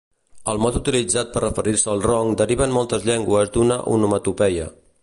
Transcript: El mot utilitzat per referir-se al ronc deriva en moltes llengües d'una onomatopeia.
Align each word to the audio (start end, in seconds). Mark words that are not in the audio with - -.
El 0.53 0.61
mot 0.63 0.79
utilitzat 0.79 1.29
per 1.35 1.43
referir-se 1.43 1.91
al 1.93 2.01
ronc 2.07 2.35
deriva 2.45 2.67
en 2.69 2.75
moltes 2.79 3.07
llengües 3.13 3.55
d'una 3.59 3.79
onomatopeia. 3.97 4.73